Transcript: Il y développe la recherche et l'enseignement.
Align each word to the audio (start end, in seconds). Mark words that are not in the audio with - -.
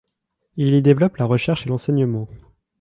Il 0.57 0.73
y 0.73 0.81
développe 0.81 1.17
la 1.17 1.25
recherche 1.25 1.67
et 1.67 1.69
l'enseignement. 1.69 2.27